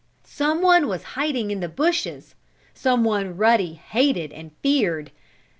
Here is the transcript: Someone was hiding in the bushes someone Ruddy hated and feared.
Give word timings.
Someone 0.23 0.87
was 0.87 1.03
hiding 1.13 1.51
in 1.51 1.59
the 1.59 1.69
bushes 1.69 2.33
someone 2.73 3.37
Ruddy 3.37 3.75
hated 3.75 4.33
and 4.33 4.49
feared. 4.63 5.11